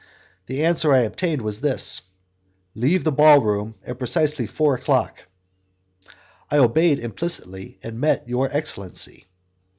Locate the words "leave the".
2.73-3.11